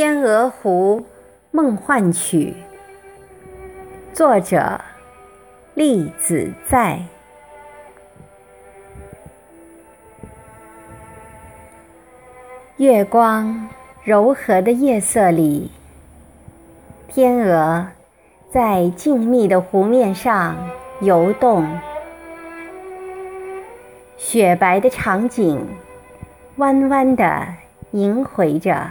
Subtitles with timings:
[0.00, 1.04] 天鹅湖
[1.50, 2.54] 梦幻曲》
[4.16, 4.80] 作者：
[5.74, 7.00] 栗子在。
[12.76, 13.68] 月光
[14.04, 15.68] 柔和的夜色里，
[17.08, 17.88] 天鹅
[18.52, 20.56] 在静谧的湖面上
[21.00, 21.66] 游动，
[24.16, 25.66] 雪白的场景
[26.54, 27.48] 弯弯的
[27.90, 28.86] 萦回着。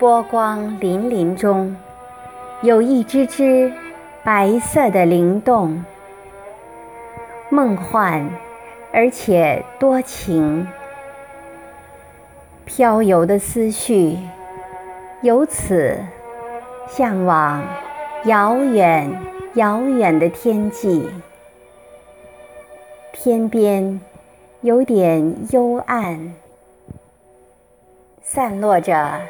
[0.00, 1.76] 波光粼粼中，
[2.62, 3.70] 有一只只
[4.24, 5.84] 白色的灵动，
[7.50, 8.26] 梦幻
[8.94, 10.66] 而且多情。
[12.64, 14.16] 飘游的思绪，
[15.20, 15.98] 由此
[16.88, 17.62] 向往
[18.24, 19.20] 遥远
[19.52, 21.10] 遥远的天际。
[23.12, 24.00] 天边
[24.62, 26.32] 有点幽暗，
[28.22, 29.20] 散落着。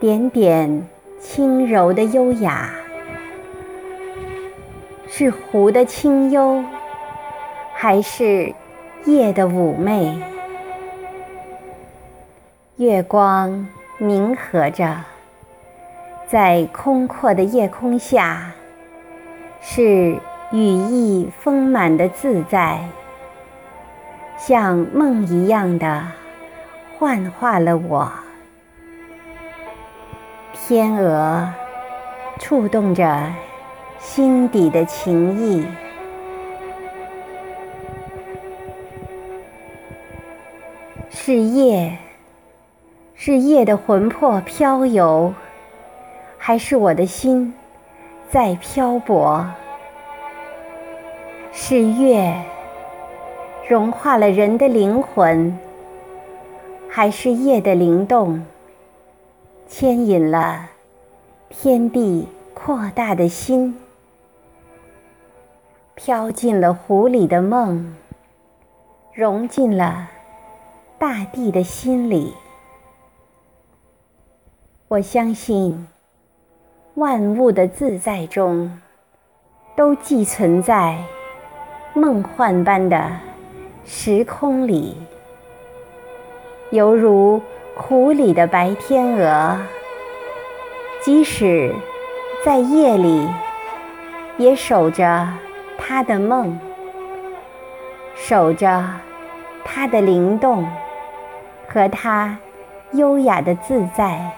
[0.00, 0.88] 点点
[1.20, 2.70] 轻柔的优雅，
[5.06, 6.64] 是湖的清幽，
[7.74, 8.54] 还是
[9.04, 10.18] 夜的妩媚？
[12.76, 15.04] 月光凝合着，
[16.26, 18.52] 在空阔的夜空下，
[19.60, 20.16] 是
[20.50, 22.88] 羽翼丰满的自在，
[24.38, 26.04] 像梦一样的
[26.98, 28.10] 幻化了我。
[30.70, 31.52] 天鹅
[32.38, 33.26] 触动着
[33.98, 35.66] 心底的情意，
[41.10, 41.98] 是夜，
[43.16, 45.34] 是夜的魂魄飘游，
[46.38, 47.52] 还是我的心
[48.30, 49.44] 在漂泊？
[51.50, 52.32] 是月
[53.68, 55.58] 融化了人的灵魂，
[56.88, 58.46] 还是夜的灵动？
[59.70, 60.68] 牵引了
[61.48, 63.78] 天地扩大的心，
[65.94, 67.94] 飘进了湖里的梦，
[69.14, 70.10] 融进了
[70.98, 72.34] 大地的心里。
[74.88, 75.86] 我相信，
[76.94, 78.76] 万物的自在中，
[79.76, 80.98] 都寄存在
[81.94, 83.08] 梦幻般的
[83.84, 84.96] 时空里，
[86.72, 87.40] 犹如。
[87.82, 89.58] 湖里的白天鹅，
[91.02, 91.74] 即使
[92.44, 93.26] 在夜里，
[94.36, 95.26] 也守着
[95.78, 96.56] 它的梦，
[98.14, 98.84] 守着
[99.64, 100.68] 它的灵动
[101.66, 102.38] 和它
[102.92, 104.30] 优雅的自在。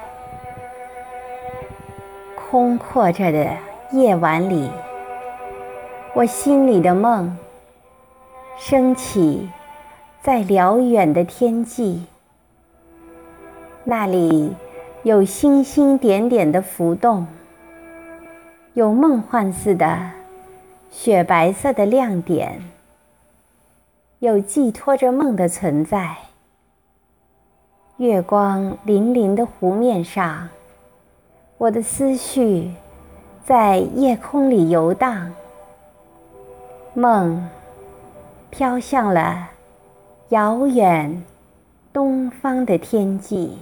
[2.37, 3.49] 空阔着的
[3.91, 4.71] 夜晚里，
[6.15, 7.37] 我心里的梦
[8.57, 9.51] 升起
[10.23, 12.07] 在辽远的天际。
[13.85, 14.55] 那里
[15.03, 17.27] 有星星点点的浮动，
[18.75, 20.11] 有梦幻似的
[20.91, 22.63] 雪白色的亮点，
[24.21, 26.17] 有寄托着梦的存在。
[27.97, 30.49] 月光粼粼的湖面上，
[31.59, 32.71] 我的思绪
[33.45, 35.33] 在夜空里游荡，
[36.95, 37.49] 梦
[38.51, 39.51] 飘向了
[40.29, 41.23] 遥远
[41.93, 43.59] 东方的天际。